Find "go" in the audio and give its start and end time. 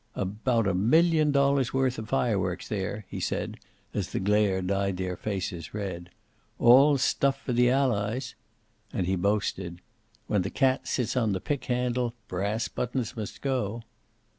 13.43-13.83